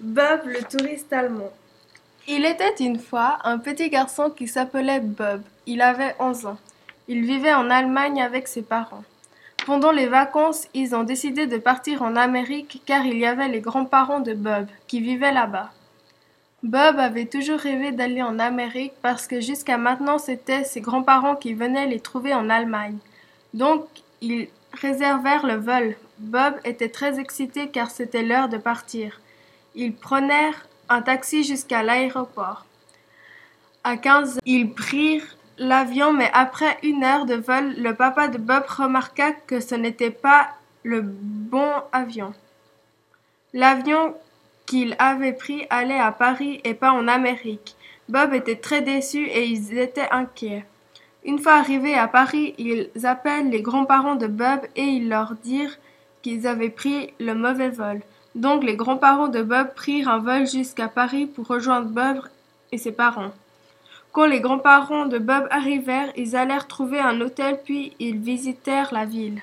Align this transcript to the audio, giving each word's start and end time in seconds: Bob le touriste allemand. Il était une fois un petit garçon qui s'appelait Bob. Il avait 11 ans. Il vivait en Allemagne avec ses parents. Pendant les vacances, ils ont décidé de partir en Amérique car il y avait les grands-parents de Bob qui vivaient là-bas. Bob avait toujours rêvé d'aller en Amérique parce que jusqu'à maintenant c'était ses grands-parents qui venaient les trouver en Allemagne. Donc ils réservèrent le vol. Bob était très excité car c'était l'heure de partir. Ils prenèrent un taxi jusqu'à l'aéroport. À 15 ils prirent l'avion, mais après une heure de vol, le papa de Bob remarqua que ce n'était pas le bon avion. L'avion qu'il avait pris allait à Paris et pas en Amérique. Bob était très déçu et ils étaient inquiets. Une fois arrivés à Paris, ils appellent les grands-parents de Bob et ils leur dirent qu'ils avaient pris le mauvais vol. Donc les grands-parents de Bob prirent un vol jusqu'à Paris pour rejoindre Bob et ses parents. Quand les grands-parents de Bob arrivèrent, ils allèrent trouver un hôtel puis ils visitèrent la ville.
Bob 0.00 0.40
le 0.46 0.60
touriste 0.64 1.12
allemand. 1.12 1.52
Il 2.26 2.44
était 2.44 2.74
une 2.80 2.98
fois 2.98 3.38
un 3.44 3.58
petit 3.58 3.90
garçon 3.90 4.28
qui 4.28 4.48
s'appelait 4.48 4.98
Bob. 4.98 5.42
Il 5.66 5.80
avait 5.82 6.16
11 6.18 6.46
ans. 6.46 6.58
Il 7.06 7.24
vivait 7.24 7.54
en 7.54 7.70
Allemagne 7.70 8.20
avec 8.20 8.48
ses 8.48 8.62
parents. 8.62 9.04
Pendant 9.64 9.92
les 9.92 10.08
vacances, 10.08 10.66
ils 10.74 10.96
ont 10.96 11.04
décidé 11.04 11.46
de 11.46 11.58
partir 11.58 12.02
en 12.02 12.16
Amérique 12.16 12.82
car 12.84 13.06
il 13.06 13.18
y 13.18 13.24
avait 13.24 13.46
les 13.46 13.60
grands-parents 13.60 14.18
de 14.18 14.34
Bob 14.34 14.66
qui 14.88 15.00
vivaient 15.00 15.32
là-bas. 15.32 15.70
Bob 16.64 16.98
avait 16.98 17.26
toujours 17.26 17.60
rêvé 17.60 17.92
d'aller 17.92 18.22
en 18.22 18.40
Amérique 18.40 18.94
parce 19.00 19.28
que 19.28 19.40
jusqu'à 19.40 19.78
maintenant 19.78 20.18
c'était 20.18 20.64
ses 20.64 20.80
grands-parents 20.80 21.36
qui 21.36 21.54
venaient 21.54 21.86
les 21.86 22.00
trouver 22.00 22.34
en 22.34 22.50
Allemagne. 22.50 22.98
Donc 23.52 23.86
ils 24.20 24.48
réservèrent 24.72 25.46
le 25.46 25.54
vol. 25.54 25.94
Bob 26.18 26.54
était 26.64 26.88
très 26.88 27.20
excité 27.20 27.68
car 27.68 27.92
c'était 27.92 28.24
l'heure 28.24 28.48
de 28.48 28.58
partir. 28.58 29.20
Ils 29.74 29.94
prenèrent 29.94 30.66
un 30.88 31.02
taxi 31.02 31.42
jusqu'à 31.44 31.82
l'aéroport. 31.82 32.64
À 33.82 33.96
15 33.96 34.38
ils 34.44 34.70
prirent 34.70 35.36
l'avion, 35.58 36.12
mais 36.12 36.30
après 36.32 36.78
une 36.82 37.04
heure 37.04 37.26
de 37.26 37.34
vol, 37.34 37.74
le 37.76 37.94
papa 37.94 38.28
de 38.28 38.38
Bob 38.38 38.64
remarqua 38.66 39.32
que 39.32 39.60
ce 39.60 39.74
n'était 39.74 40.10
pas 40.10 40.48
le 40.82 41.02
bon 41.02 41.70
avion. 41.92 42.32
L'avion 43.52 44.14
qu'il 44.66 44.96
avait 44.98 45.32
pris 45.32 45.66
allait 45.70 45.98
à 45.98 46.12
Paris 46.12 46.60
et 46.64 46.74
pas 46.74 46.92
en 46.92 47.08
Amérique. 47.08 47.76
Bob 48.08 48.34
était 48.34 48.56
très 48.56 48.82
déçu 48.82 49.26
et 49.26 49.46
ils 49.46 49.78
étaient 49.78 50.08
inquiets. 50.10 50.64
Une 51.24 51.38
fois 51.38 51.54
arrivés 51.54 51.94
à 51.94 52.06
Paris, 52.06 52.54
ils 52.58 52.90
appellent 53.04 53.50
les 53.50 53.62
grands-parents 53.62 54.16
de 54.16 54.26
Bob 54.26 54.60
et 54.76 54.82
ils 54.82 55.08
leur 55.08 55.34
dirent 55.42 55.78
qu'ils 56.22 56.46
avaient 56.46 56.70
pris 56.70 57.12
le 57.18 57.34
mauvais 57.34 57.70
vol. 57.70 58.00
Donc 58.34 58.64
les 58.64 58.76
grands-parents 58.76 59.28
de 59.28 59.42
Bob 59.42 59.74
prirent 59.74 60.08
un 60.08 60.18
vol 60.18 60.46
jusqu'à 60.46 60.88
Paris 60.88 61.26
pour 61.26 61.46
rejoindre 61.46 61.88
Bob 61.88 62.18
et 62.72 62.78
ses 62.78 62.92
parents. 62.92 63.32
Quand 64.12 64.26
les 64.26 64.40
grands-parents 64.40 65.06
de 65.06 65.18
Bob 65.18 65.46
arrivèrent, 65.50 66.12
ils 66.16 66.36
allèrent 66.36 66.68
trouver 66.68 67.00
un 67.00 67.20
hôtel 67.20 67.60
puis 67.64 67.94
ils 67.98 68.18
visitèrent 68.18 68.92
la 68.92 69.04
ville. 69.04 69.42